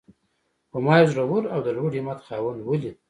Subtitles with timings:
[0.71, 2.97] خو ما يو زړور او د لوړ همت خاوند وليد.